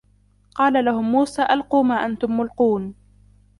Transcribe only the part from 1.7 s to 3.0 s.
مَا أَنْتُمْ مُلْقُونَ